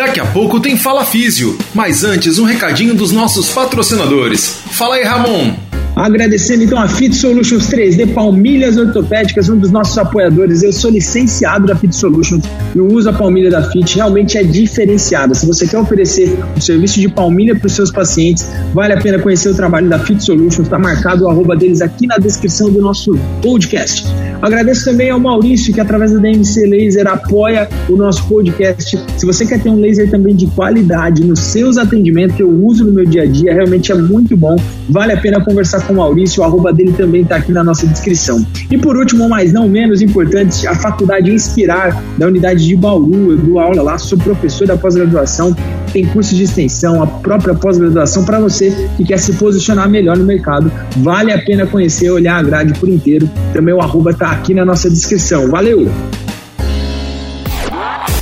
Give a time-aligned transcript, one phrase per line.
[0.00, 4.60] Daqui a pouco tem Fala Físio, mas antes um recadinho dos nossos patrocinadores.
[4.70, 5.69] Fala aí, Ramon!
[6.00, 10.62] Agradecendo então a Fit Solutions 3D Palmilhas Ortopédicas, um dos nossos apoiadores.
[10.62, 12.42] Eu sou licenciado da Fit Solutions
[12.74, 15.34] e uso da palmilha da Fit realmente é diferenciado.
[15.34, 19.18] Se você quer oferecer um serviço de palmilha para os seus pacientes, vale a pena
[19.18, 20.68] conhecer o trabalho da Fit Solutions.
[20.68, 23.12] Está marcado o arroba deles aqui na descrição do nosso
[23.42, 24.06] podcast.
[24.40, 28.98] Agradeço também ao Maurício, que através da DMC Laser apoia o nosso podcast.
[29.18, 32.86] Se você quer ter um laser também de qualidade nos seus atendimentos, que eu uso
[32.86, 34.56] no meu dia a dia, realmente é muito bom.
[34.88, 37.86] Vale a pena conversar com o Maurício, o arroba dele também está aqui na nossa
[37.86, 38.44] descrição.
[38.70, 43.32] E por último, mas não menos importante, a Faculdade Inspirar, da unidade de Bauru.
[43.32, 45.54] Eu dou aula lá, sou professor da pós-graduação,
[45.92, 50.24] tem curso de extensão, a própria pós-graduação para você que quer se posicionar melhor no
[50.24, 50.70] mercado.
[50.98, 53.28] Vale a pena conhecer, olhar a grade por inteiro.
[53.52, 55.48] Também o arroba está aqui na nossa descrição.
[55.50, 55.88] Valeu!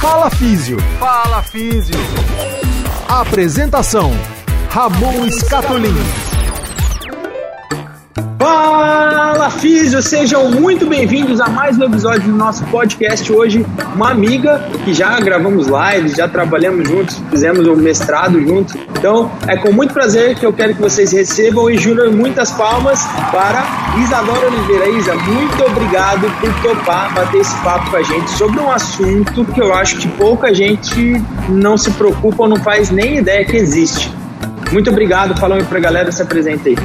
[0.01, 0.79] Fala Físio.
[0.99, 1.95] Fala Físio.
[3.09, 4.11] Apresentação:
[4.71, 6.28] Ramon Scatolin.
[8.39, 13.33] Fala Físio, sejam muito bem-vindos a mais um episódio do nosso podcast.
[13.33, 18.77] Hoje, uma amiga que já gravamos lives, já trabalhamos juntos, fizemos o um mestrado juntos.
[18.97, 23.05] Então, é com muito prazer que eu quero que vocês recebam e juram muitas palmas
[23.33, 23.65] para
[24.05, 24.89] Isadora Oliveira.
[24.91, 29.61] Isa, muito obrigado por topar bater esse papo com a gente sobre um assunto que
[29.61, 34.18] eu acho que pouca gente não se preocupa ou não faz nem ideia que existe
[34.73, 35.39] muito obrigado.
[35.39, 36.77] Falando pra galera, se apresenta aí.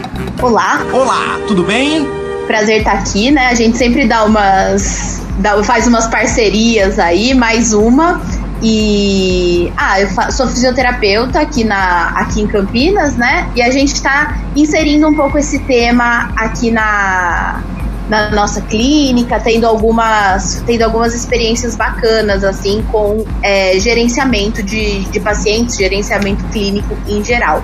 [0.42, 0.86] Olá.
[0.92, 2.08] Olá, tudo bem?
[2.48, 3.48] Prazer estar aqui, né?
[3.48, 5.22] A gente sempre dá umas.
[5.40, 8.22] Dá, faz umas parcerias aí, mais uma.
[8.62, 13.50] E ah, eu sou fisioterapeuta aqui, na, aqui em Campinas, né?
[13.56, 17.62] E a gente está inserindo um pouco esse tema aqui na,
[18.10, 25.20] na nossa clínica, tendo algumas, tendo algumas experiências bacanas, assim, com é, gerenciamento de, de
[25.20, 27.64] pacientes, gerenciamento clínico em geral.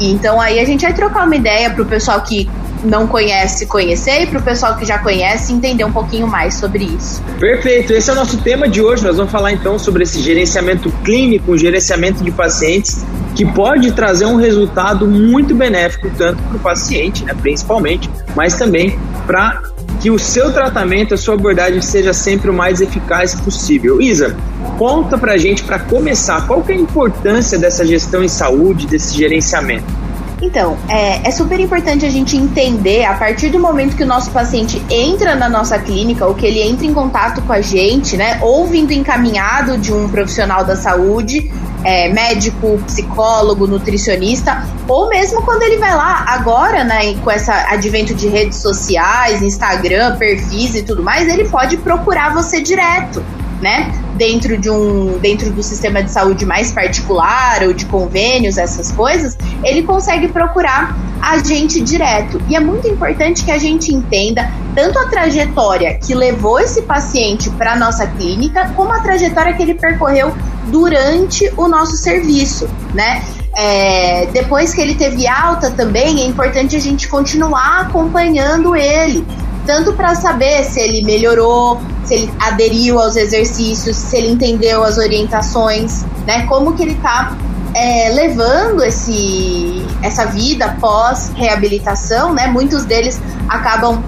[0.00, 2.50] E, então aí a gente vai trocar uma ideia para o pessoal que
[2.82, 6.84] não conhece conhecer e para o pessoal que já conhece entender um pouquinho mais sobre
[6.84, 7.22] isso.
[7.38, 9.04] Perfeito, esse é o nosso tema de hoje.
[9.04, 14.36] Nós vamos falar então sobre esse gerenciamento clínico, gerenciamento de pacientes, que pode trazer um
[14.36, 19.62] resultado muito benéfico tanto para o paciente, né, principalmente, mas também para
[20.00, 24.00] que o seu tratamento, a sua abordagem seja sempre o mais eficaz possível.
[24.00, 24.36] Isa,
[24.76, 29.16] conta pra gente, para começar, qual que é a importância dessa gestão em saúde, desse
[29.16, 30.01] gerenciamento?
[30.42, 34.32] Então, é, é, super importante a gente entender, a partir do momento que o nosso
[34.32, 38.40] paciente entra na nossa clínica, ou que ele entra em contato com a gente, né,
[38.42, 41.48] ou vindo encaminhado de um profissional da saúde,
[41.84, 48.12] é, médico, psicólogo, nutricionista, ou mesmo quando ele vai lá agora, né, com esse advento
[48.12, 53.24] de redes sociais, Instagram, perfis e tudo mais, ele pode procurar você direto,
[53.60, 53.92] né?
[54.16, 59.36] Dentro de um, dentro do sistema de saúde mais particular ou de convênios, essas coisas,
[59.64, 62.42] ele consegue procurar a gente direto.
[62.48, 67.48] E é muito importante que a gente entenda tanto a trajetória que levou esse paciente
[67.50, 70.34] para nossa clínica, como a trajetória que ele percorreu
[70.66, 73.22] durante o nosso serviço, né?
[73.54, 79.26] É, depois que ele teve alta também, é importante a gente continuar acompanhando ele,
[79.66, 84.98] tanto para saber se ele melhorou, se ele aderiu aos exercícios, se ele entendeu as
[84.98, 86.46] orientações, né?
[86.46, 87.36] Como que ele está
[87.74, 92.46] é, levando esse, essa vida pós reabilitação, né?
[92.46, 94.02] Muitos deles acabam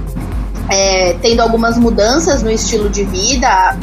[0.68, 3.76] é, tendo algumas mudanças no estilo de vida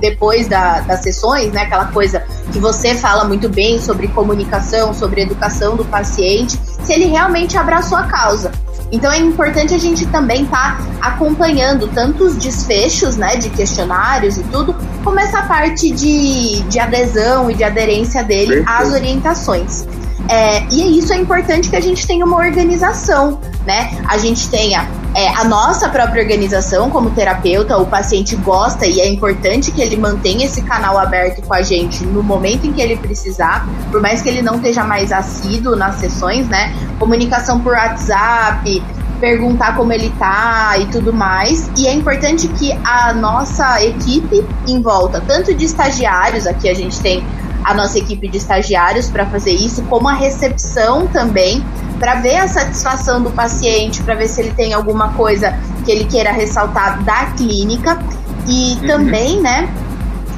[0.00, 1.62] depois da, das sessões, né?
[1.62, 2.22] Aquela coisa
[2.52, 7.98] que você fala muito bem sobre comunicação, sobre educação do paciente, se ele realmente abraçou
[7.98, 8.52] a causa.
[8.92, 14.36] Então é importante a gente também estar tá acompanhando tanto os desfechos, né, de questionários
[14.36, 19.86] e tudo, como essa parte de, de adesão e de aderência dele às orientações.
[20.28, 23.96] É, e isso é importante que a gente tenha uma organização, né?
[24.08, 29.08] A gente tenha é, a nossa própria organização como terapeuta, o paciente gosta e é
[29.08, 32.96] importante que ele mantenha esse canal aberto com a gente no momento em que ele
[32.96, 36.70] precisar, por mais que ele não esteja mais assíduo nas sessões, né?
[36.98, 38.82] Comunicação por WhatsApp,
[39.18, 41.70] perguntar como ele tá e tudo mais.
[41.78, 47.00] E é importante que a nossa equipe em volta, tanto de estagiários, aqui a gente
[47.00, 47.24] tem
[47.64, 51.64] a nossa equipe de estagiários para fazer isso, como a recepção também,
[51.98, 56.04] para ver a satisfação do paciente, para ver se ele tem alguma coisa que ele
[56.04, 57.98] queira ressaltar da clínica
[58.46, 58.86] e uhum.
[58.86, 59.68] também, né,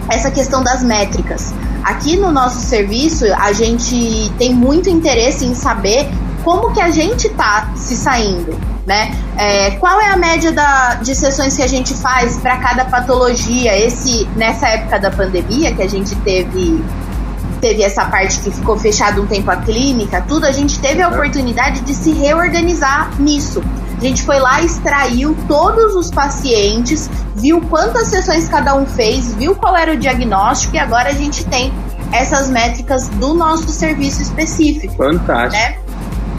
[0.09, 1.53] essa questão das métricas.
[1.85, 6.09] Aqui no nosso serviço, a gente tem muito interesse em saber
[6.45, 9.13] como que a gente tá se saindo, né?
[9.37, 13.77] É, qual é a média da, de sessões que a gente faz para cada patologia?
[13.77, 16.83] Esse nessa época da pandemia que a gente teve
[17.61, 21.09] teve essa parte que ficou fechada um tempo a clínica, tudo, a gente teve a
[21.09, 23.63] oportunidade de se reorganizar nisso.
[23.97, 29.57] A gente foi lá, extraiu todos os pacientes, viu quantas sessões cada um fez, viu
[29.57, 31.73] qual era o diagnóstico e agora a gente tem
[32.13, 34.95] essas métricas do nosso serviço específico.
[34.95, 35.53] Fantástico.
[35.53, 35.79] Né?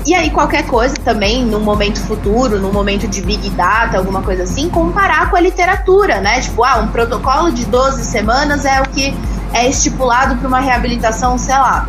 [0.06, 4.44] E aí, qualquer coisa também, no momento futuro, no momento de Big Data, alguma coisa
[4.44, 6.40] assim, comparar com a literatura, né?
[6.40, 9.14] Tipo, ah, um protocolo de 12 semanas é o que
[9.54, 11.88] é estipulado para uma reabilitação, sei lá,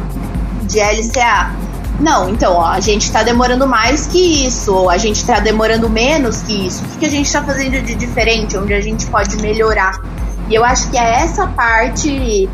[0.63, 1.51] de LCA.
[2.01, 5.89] Não, então, ó, a gente está demorando mais que isso, ou a gente está demorando
[5.91, 6.83] menos que isso.
[6.83, 10.01] O que, que a gente está fazendo de diferente, onde a gente pode melhorar?
[10.49, 12.49] E eu acho que é essa parte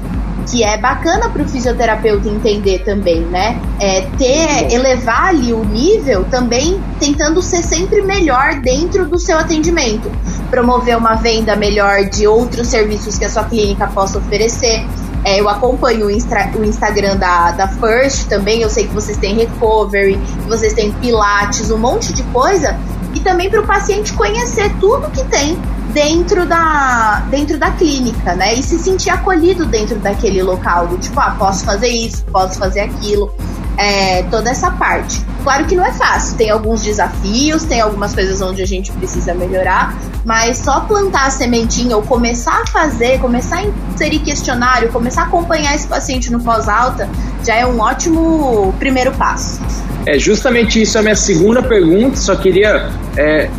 [0.50, 3.61] que é bacana para o fisioterapeuta entender também, né?
[3.81, 10.11] É ter, elevar ali o nível também tentando ser sempre melhor dentro do seu atendimento.
[10.56, 14.87] Promover uma venda melhor de outros serviços que a sua clínica possa oferecer.
[15.23, 18.62] É, eu acompanho o, o, Instagram da, da First também.
[18.62, 22.75] Eu sei que vocês têm recovery, que vocês têm pilates, um monte de coisa.
[23.12, 25.58] E também para o paciente conhecer tudo que tem
[25.93, 28.55] dentro da, dentro da clínica, né?
[28.55, 33.31] E se sentir acolhido dentro daquele local, tipo, ah, posso fazer isso, posso fazer aquilo.
[33.76, 35.20] É, toda essa parte.
[35.43, 39.34] Claro que não é fácil, tem alguns desafios, tem algumas coisas onde a gente precisa
[39.34, 39.94] melhorar,
[40.25, 45.25] mas só plantar a sementinha ou começar a fazer, começar a inserir questionário, começar a
[45.26, 47.08] acompanhar esse paciente no pós-alta,
[47.44, 49.61] já é um ótimo primeiro passo.
[50.06, 53.50] É justamente isso a minha segunda pergunta, só queria é, eh,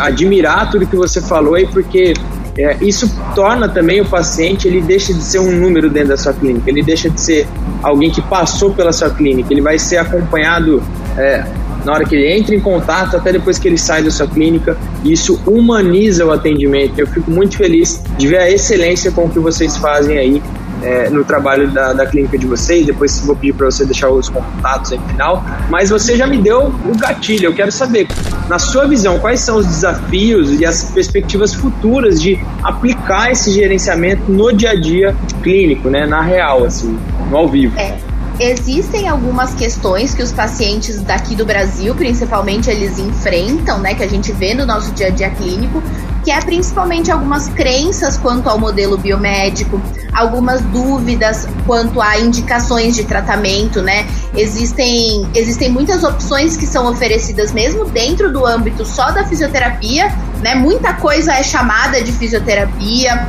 [0.00, 2.14] admirar tudo que você falou aí, porque
[2.58, 6.32] é, isso torna também o paciente, ele deixa de ser um número dentro da sua
[6.32, 7.46] clínica, ele deixa de ser
[7.82, 10.82] alguém que passou pela sua clínica, ele vai ser acompanhado
[11.16, 11.44] é,
[11.84, 14.76] na hora que ele entra em contato, até depois que ele sai da sua clínica,
[15.04, 16.98] isso humaniza o atendimento.
[16.98, 20.42] Eu fico muito feliz de ver a excelência com que vocês fazem aí
[20.82, 22.86] é, no trabalho da, da, clínica de vocês.
[22.86, 25.44] Depois vou pedir para você deixar os contatos aí no final.
[25.68, 27.46] Mas você já me deu o gatilho.
[27.46, 28.08] Eu quero saber,
[28.48, 34.30] na sua visão, quais são os desafios e as perspectivas futuras de aplicar esse gerenciamento
[34.30, 36.06] no dia a dia clínico, né?
[36.06, 36.98] Na real, assim,
[37.30, 37.78] no ao vivo.
[37.78, 37.96] É
[38.40, 44.08] existem algumas questões que os pacientes daqui do Brasil, principalmente, eles enfrentam, né, que a
[44.08, 45.82] gente vê no nosso dia a dia clínico,
[46.24, 49.80] que é principalmente algumas crenças quanto ao modelo biomédico,
[50.12, 54.06] algumas dúvidas quanto a indicações de tratamento, né?
[54.34, 60.12] Existem, existem muitas opções que são oferecidas mesmo dentro do âmbito só da fisioterapia,
[60.42, 60.54] né?
[60.54, 63.26] Muita coisa é chamada de fisioterapia,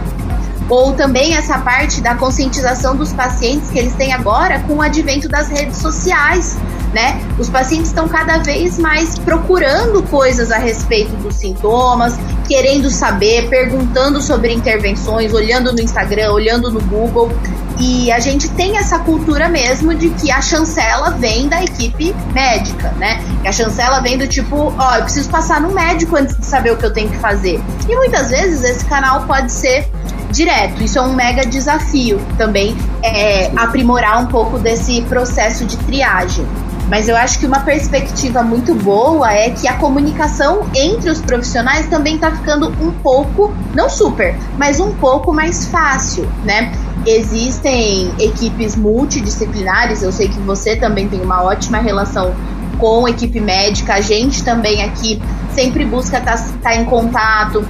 [0.69, 5.27] ou também essa parte da conscientização dos pacientes que eles têm agora com o advento
[5.27, 6.57] das redes sociais
[6.94, 7.21] né?
[7.38, 14.21] Os pacientes estão cada vez mais procurando coisas a respeito dos sintomas, querendo saber, perguntando
[14.21, 17.31] sobre intervenções, olhando no Instagram, olhando no Google.
[17.80, 22.89] E a gente tem essa cultura mesmo de que a chancela vem da equipe médica,
[22.97, 23.24] né?
[23.42, 26.71] Que a chancela vem do tipo, ó, eu preciso passar no médico antes de saber
[26.71, 27.62] o que eu tenho que fazer.
[27.88, 29.88] E muitas vezes esse canal pode ser
[30.31, 30.83] direto.
[30.83, 36.45] Isso é um mega desafio também, é, aprimorar um pouco desse processo de triagem.
[36.89, 41.88] Mas eu acho que uma perspectiva muito boa é que a comunicação entre os profissionais
[41.88, 46.71] também está ficando um pouco, não super, mas um pouco mais fácil, né?
[47.06, 52.33] Existem equipes multidisciplinares, eu sei que você também tem uma ótima relação
[52.80, 55.21] com a equipe médica, a gente também aqui
[55.54, 57.63] sempre busca estar tá, tá em contato,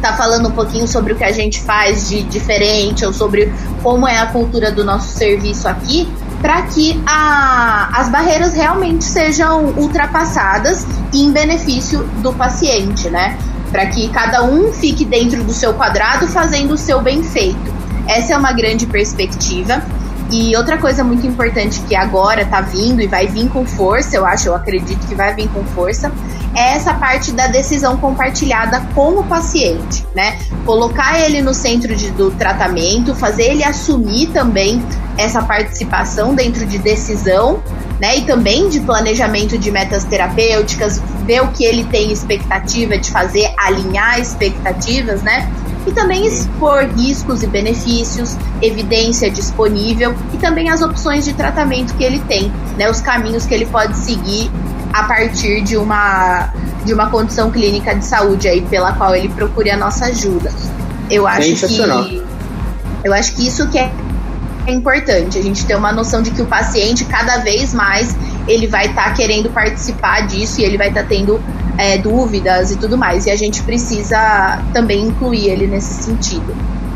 [0.00, 3.52] tá falando um pouquinho sobre o que a gente faz de diferente ou sobre
[3.82, 6.08] como é a cultura do nosso serviço aqui,
[6.40, 13.38] para que a, as barreiras realmente sejam ultrapassadas em benefício do paciente, né?
[13.70, 17.74] Para que cada um fique dentro do seu quadrado fazendo o seu bem feito.
[18.06, 19.82] Essa é uma grande perspectiva.
[20.30, 24.26] E outra coisa muito importante que agora tá vindo e vai vir com força, eu
[24.26, 26.10] acho, eu acredito que vai vir com força,
[26.54, 30.38] é essa parte da decisão compartilhada com o paciente, né?
[30.64, 34.82] Colocar ele no centro de, do tratamento, fazer ele assumir também
[35.16, 37.62] essa participação dentro de decisão,
[38.00, 38.18] né?
[38.18, 43.52] E também de planejamento de metas terapêuticas, ver o que ele tem expectativa de fazer,
[43.58, 45.48] alinhar expectativas, né?
[45.86, 52.02] E também expor riscos e benefícios, evidência disponível e também as opções de tratamento que
[52.02, 54.50] ele tem, né, os caminhos que ele pode seguir
[54.92, 56.52] a partir de uma
[56.84, 60.52] de uma condição clínica de saúde aí pela qual ele procure a nossa ajuda.
[61.10, 61.80] Eu acho que
[63.04, 63.92] eu acho que isso que é
[64.66, 68.16] é importante a gente ter uma noção de que o paciente cada vez mais
[68.48, 71.40] ele vai estar tá querendo participar disso e ele vai estar tá tendo
[71.78, 73.26] é, dúvidas e tudo mais.
[73.26, 76.54] E a gente precisa também incluir ele nesse sentido.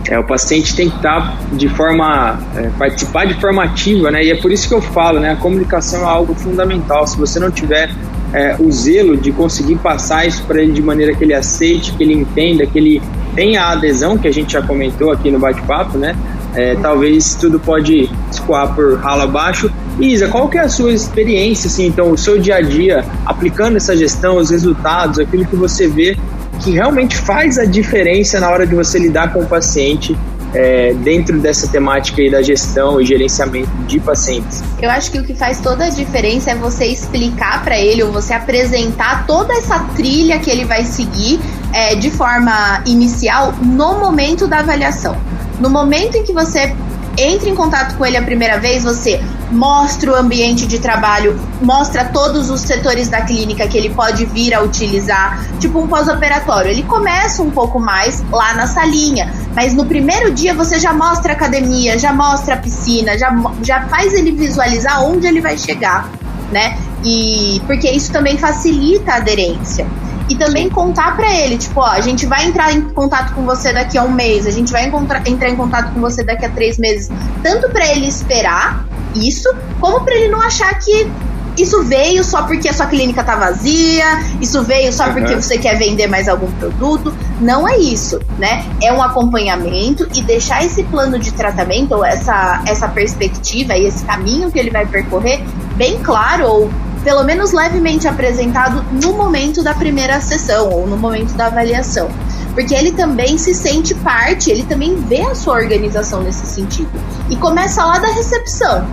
[0.09, 4.25] É, o paciente tem que estar de forma, é, participar de forma ativa, né?
[4.25, 5.31] E é por isso que eu falo, né?
[5.31, 7.07] A comunicação é algo fundamental.
[7.07, 7.91] Se você não tiver
[8.33, 12.03] é, o zelo de conseguir passar isso para ele de maneira que ele aceite, que
[12.03, 13.03] ele entenda, que ele
[13.35, 16.17] tenha a adesão, que a gente já comentou aqui no bate-papo, né?
[16.55, 19.71] É, talvez tudo pode escoar por ralo abaixo.
[20.01, 23.77] Isa, qual que é a sua experiência, assim, então, o seu dia a dia aplicando
[23.77, 26.17] essa gestão, os resultados, aquilo que você vê
[26.61, 30.17] que realmente faz a diferença na hora de você lidar com o paciente
[30.55, 34.63] é, dentro dessa temática aí da gestão e gerenciamento de pacientes?
[34.81, 38.13] Eu acho que o que faz toda a diferença é você explicar para ele ou
[38.13, 41.41] você apresentar toda essa trilha que ele vai seguir
[41.73, 45.17] é, de forma inicial no momento da avaliação.
[45.61, 46.75] No momento em que você
[47.21, 52.05] entra em contato com ele a primeira vez, você mostra o ambiente de trabalho, mostra
[52.05, 56.71] todos os setores da clínica que ele pode vir a utilizar, tipo um pós-operatório.
[56.71, 61.33] Ele começa um pouco mais lá na salinha, mas no primeiro dia você já mostra
[61.33, 66.09] a academia, já mostra a piscina, já, já faz ele visualizar onde ele vai chegar,
[66.51, 66.79] né?
[67.05, 69.87] E porque isso também facilita a aderência
[70.31, 73.73] e também contar para ele, tipo, ó, a gente vai entrar em contato com você
[73.73, 76.79] daqui a um mês, a gente vai entrar em contato com você daqui a três
[76.79, 77.11] meses,
[77.43, 81.11] tanto para ele esperar isso, como para ele não achar que
[81.59, 84.05] isso veio só porque a sua clínica tá vazia,
[84.41, 87.13] isso veio só porque você quer vender mais algum produto.
[87.41, 88.65] Não é isso, né?
[88.81, 94.05] É um acompanhamento e deixar esse plano de tratamento, ou essa, essa perspectiva e esse
[94.05, 95.43] caminho que ele vai percorrer
[95.77, 96.71] bem claro, ou
[97.03, 102.09] pelo menos levemente apresentado no momento da primeira sessão ou no momento da avaliação.
[102.53, 106.91] Porque ele também se sente parte, ele também vê a sua organização nesse sentido.
[107.29, 108.87] E começa lá da recepção.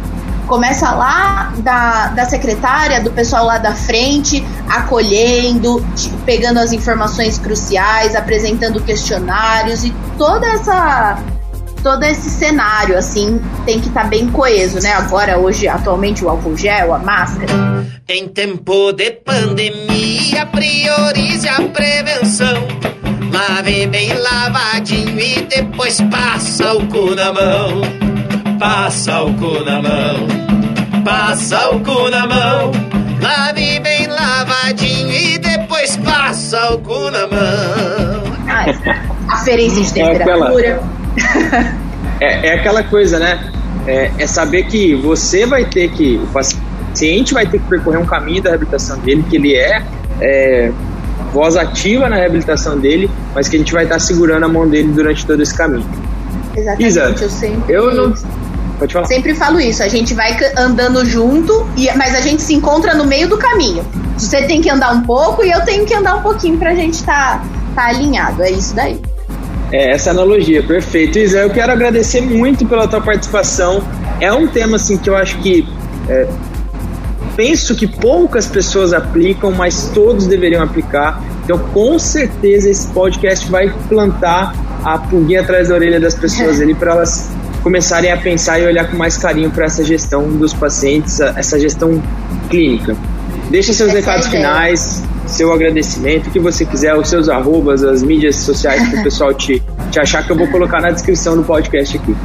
[0.46, 5.86] Começa lá da, da secretária, do pessoal lá da frente, acolhendo,
[6.26, 11.18] pegando as informações cruciais, apresentando questionários e toda essa
[11.88, 14.92] todo esse cenário, assim, tem que estar tá bem coeso, né?
[14.92, 17.48] Agora, hoje, atualmente, o álcool gel, a máscara.
[18.10, 22.68] Em tempo de pandemia, priorize a prevenção.
[23.32, 27.82] Lave bem lavadinho e depois passa o cu na mão.
[28.60, 30.28] Passa o cu na mão.
[31.06, 32.72] Passa o cu na mão.
[33.22, 38.24] Lave bem lavadinho e depois passa o cu na mão.
[39.30, 40.68] Aferência de temperatura.
[40.68, 41.07] É
[42.20, 43.52] é, é aquela coisa, né?
[43.86, 48.06] É, é, saber que você vai ter que, o paciente vai ter que percorrer um
[48.06, 49.82] caminho da reabilitação dele, que ele é,
[50.20, 50.72] é
[51.32, 54.90] voz ativa na reabilitação dele, mas que a gente vai estar segurando a mão dele
[54.92, 55.88] durante todo esse caminho.
[56.56, 57.74] Exatamente, Isa, eu sempre.
[57.74, 58.14] Eu não.
[58.80, 59.06] Pode falar.
[59.08, 63.06] Sempre falo isso, a gente vai andando junto, e, mas a gente se encontra no
[63.06, 63.86] meio do caminho.
[64.18, 66.96] Você tem que andar um pouco e eu tenho que andar um pouquinho pra gente
[66.96, 67.46] estar tá,
[67.76, 68.44] tá alinhado.
[68.44, 69.00] É isso daí.
[69.72, 71.20] É, essa analogia, perfeito.
[71.20, 73.84] Isa, eu quero agradecer muito pela tua participação.
[74.22, 75.68] É um tema assim que eu acho que
[76.08, 76.28] é,
[77.36, 81.22] penso que poucas pessoas aplicam, mas todos deveriam aplicar.
[81.44, 86.74] Então, com certeza esse podcast vai plantar a pulguinha atrás da orelha das pessoas ali
[86.74, 87.30] para elas
[87.62, 92.02] começarem a pensar e olhar com mais carinho para essa gestão dos pacientes, essa gestão
[92.50, 92.96] clínica.
[93.50, 97.84] Deixa seus essa recados é finais seu agradecimento, o que você quiser, os seus arrobas,
[97.84, 101.36] as mídias sociais para o pessoal te, te achar, que eu vou colocar na descrição
[101.36, 102.16] do podcast aqui.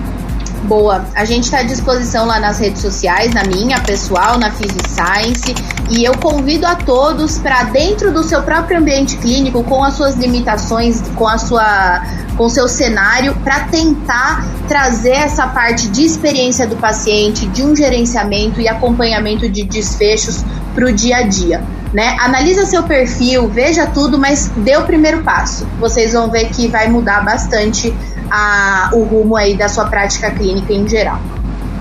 [0.65, 5.53] Boa, a gente está à disposição lá nas redes sociais, na minha pessoal, na Science,
[5.91, 10.15] e eu convido a todos para dentro do seu próprio ambiente clínico, com as suas
[10.15, 12.03] limitações, com a sua,
[12.37, 17.75] com o seu cenário, para tentar trazer essa parte de experiência do paciente, de um
[17.75, 20.45] gerenciamento e acompanhamento de desfechos
[20.75, 21.61] para o dia a dia
[21.93, 22.17] né?
[22.21, 25.67] Analisa seu perfil, veja tudo, mas dê o primeiro passo.
[25.79, 27.95] Vocês vão ver que vai mudar bastante
[28.31, 31.21] a, o rumo aí da sua prática clínica em geral.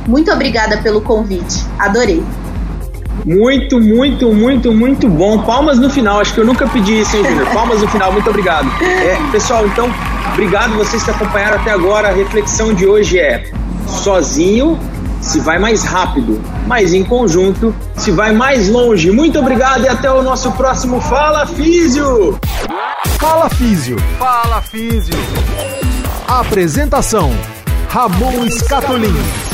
[0.07, 2.23] Muito obrigada pelo convite, adorei.
[3.25, 5.43] Muito, muito, muito, muito bom.
[5.43, 7.47] Palmas no final, acho que eu nunca pedi isso, hein, Júnior?
[7.53, 8.67] Palmas no final, muito obrigado.
[8.81, 9.93] É, pessoal, então,
[10.33, 12.09] obrigado vocês que acompanharam até agora.
[12.09, 13.43] A reflexão de hoje é:
[13.87, 14.79] sozinho
[15.21, 19.11] se vai mais rápido, mas em conjunto se vai mais longe.
[19.11, 22.39] Muito obrigado e até o nosso próximo Fala Físio!
[23.19, 23.97] Fala Físio!
[24.17, 25.15] Fala Físio!
[26.27, 27.31] Apresentação:
[27.89, 29.50] Ramon Scatolin.